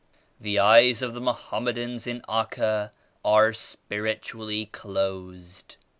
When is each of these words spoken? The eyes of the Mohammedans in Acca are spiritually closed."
The 0.39 0.57
eyes 0.57 1.03
of 1.03 1.13
the 1.13 1.21
Mohammedans 1.21 2.07
in 2.07 2.21
Acca 2.21 2.91
are 3.23 3.53
spiritually 3.53 4.65
closed." 4.71 5.75